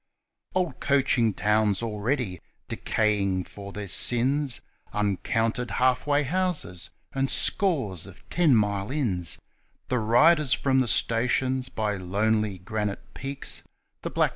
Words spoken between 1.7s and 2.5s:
already'